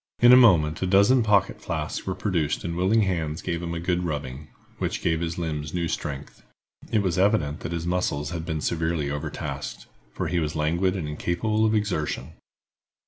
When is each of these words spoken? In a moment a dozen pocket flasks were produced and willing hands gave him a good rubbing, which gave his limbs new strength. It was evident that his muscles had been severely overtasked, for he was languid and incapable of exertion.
In 0.19 0.33
a 0.33 0.35
moment 0.35 0.81
a 0.81 0.87
dozen 0.87 1.21
pocket 1.21 1.61
flasks 1.61 2.07
were 2.07 2.15
produced 2.15 2.63
and 2.63 2.75
willing 2.75 3.03
hands 3.03 3.39
gave 3.43 3.61
him 3.61 3.75
a 3.75 3.79
good 3.79 4.03
rubbing, 4.03 4.47
which 4.79 5.03
gave 5.03 5.21
his 5.21 5.37
limbs 5.37 5.75
new 5.75 5.87
strength. 5.87 6.41
It 6.91 7.03
was 7.03 7.19
evident 7.19 7.59
that 7.59 7.71
his 7.71 7.85
muscles 7.85 8.31
had 8.31 8.43
been 8.43 8.61
severely 8.61 9.11
overtasked, 9.11 9.85
for 10.11 10.27
he 10.27 10.39
was 10.39 10.55
languid 10.55 10.95
and 10.95 11.07
incapable 11.07 11.67
of 11.67 11.75
exertion. 11.75 12.31